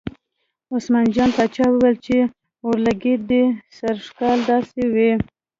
[0.75, 2.17] عثمان جان پاچا ویل چې
[2.65, 3.43] اورلګید دې
[3.77, 5.11] سږ کال داسې وي.